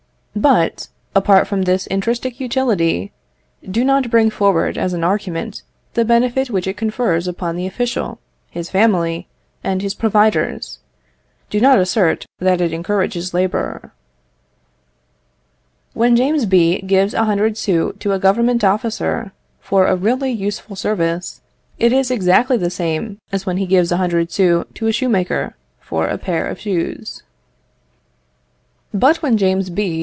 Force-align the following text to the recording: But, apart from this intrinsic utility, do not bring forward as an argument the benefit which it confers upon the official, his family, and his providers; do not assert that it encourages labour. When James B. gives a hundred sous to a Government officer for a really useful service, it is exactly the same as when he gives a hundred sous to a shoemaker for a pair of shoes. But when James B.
But, 0.33 0.87
apart 1.13 1.45
from 1.45 1.63
this 1.63 1.87
intrinsic 1.87 2.39
utility, 2.39 3.11
do 3.69 3.83
not 3.83 4.09
bring 4.09 4.29
forward 4.29 4.77
as 4.77 4.93
an 4.93 5.03
argument 5.03 5.61
the 5.93 6.05
benefit 6.05 6.49
which 6.49 6.67
it 6.67 6.77
confers 6.77 7.27
upon 7.27 7.57
the 7.57 7.67
official, 7.67 8.17
his 8.49 8.69
family, 8.69 9.27
and 9.61 9.81
his 9.81 9.93
providers; 9.93 10.79
do 11.49 11.59
not 11.59 11.79
assert 11.79 12.25
that 12.39 12.61
it 12.61 12.71
encourages 12.71 13.33
labour. 13.33 13.91
When 15.93 16.15
James 16.15 16.45
B. 16.45 16.79
gives 16.81 17.13
a 17.13 17.25
hundred 17.25 17.57
sous 17.57 17.93
to 17.99 18.13
a 18.13 18.17
Government 18.19 18.63
officer 18.63 19.33
for 19.59 19.85
a 19.85 19.97
really 19.97 20.31
useful 20.31 20.77
service, 20.77 21.41
it 21.77 21.91
is 21.91 22.09
exactly 22.09 22.55
the 22.55 22.69
same 22.69 23.17
as 23.33 23.45
when 23.45 23.57
he 23.57 23.65
gives 23.65 23.91
a 23.91 23.97
hundred 23.97 24.31
sous 24.31 24.63
to 24.75 24.87
a 24.87 24.93
shoemaker 24.93 25.57
for 25.81 26.07
a 26.07 26.17
pair 26.17 26.47
of 26.47 26.57
shoes. 26.61 27.21
But 28.93 29.21
when 29.21 29.35
James 29.37 29.69
B. 29.69 29.99